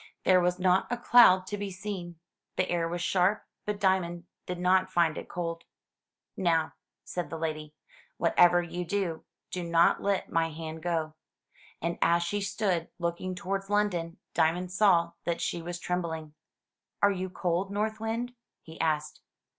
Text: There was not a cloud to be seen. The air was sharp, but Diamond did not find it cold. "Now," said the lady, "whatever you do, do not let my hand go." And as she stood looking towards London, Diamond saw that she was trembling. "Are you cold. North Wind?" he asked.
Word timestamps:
There 0.25 0.39
was 0.41 0.57
not 0.57 0.87
a 0.91 0.97
cloud 0.97 1.45
to 1.45 1.59
be 1.59 1.69
seen. 1.69 2.15
The 2.55 2.67
air 2.71 2.87
was 2.87 3.03
sharp, 3.03 3.45
but 3.67 3.79
Diamond 3.79 4.23
did 4.47 4.57
not 4.57 4.89
find 4.91 5.15
it 5.15 5.29
cold. 5.29 5.63
"Now," 6.35 6.73
said 7.03 7.29
the 7.29 7.37
lady, 7.37 7.75
"whatever 8.17 8.63
you 8.63 8.83
do, 8.83 9.25
do 9.51 9.61
not 9.63 10.01
let 10.01 10.31
my 10.31 10.49
hand 10.49 10.81
go." 10.81 11.13
And 11.83 11.99
as 12.01 12.23
she 12.23 12.41
stood 12.41 12.89
looking 12.97 13.35
towards 13.35 13.69
London, 13.69 14.17
Diamond 14.33 14.71
saw 14.71 15.11
that 15.25 15.39
she 15.39 15.61
was 15.61 15.77
trembling. 15.79 16.33
"Are 17.03 17.11
you 17.11 17.29
cold. 17.29 17.69
North 17.69 17.99
Wind?" 17.99 18.33
he 18.63 18.81
asked. 18.81 19.21